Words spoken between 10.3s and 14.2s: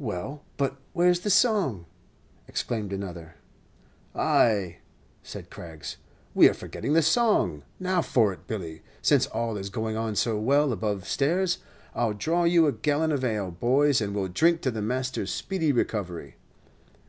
well above stairs, I'll draw you a gallon of ale, boys, and we